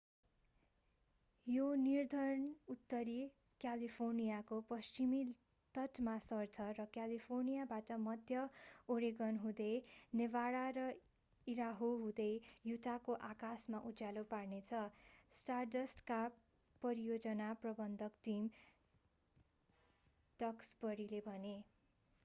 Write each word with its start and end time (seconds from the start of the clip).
यो 1.47 1.65
नर्धर्नउत्तरी 1.79 3.17
क्यालिफोर्नियाको 3.61 4.57
पश्चिमी 4.69 5.19
तटमा 5.75 6.15
सर्छ 6.27 6.65
र 6.79 6.85
क्यालिफोर्नियाबाट 6.95 7.97
मध्य 8.05 8.45
ओरेगन 8.89 9.37
हुँदै 9.43 9.69
नेभाडा 10.13 10.63
र 10.79 10.87
ईडाहो 11.47 11.91
हुँदै 11.99 12.27
युटाको 12.65 13.19
आकाशमा 13.29 13.83
उज्यालो 13.91 14.25
पार्नेछ 14.29 14.81
स्टारडस्टका 15.33 16.19
परियोजना 16.83 17.53
प्रबन्धक 17.61 18.21
टम 18.23 18.51
डक्सबरीले 20.39 21.25
भने 21.25 21.55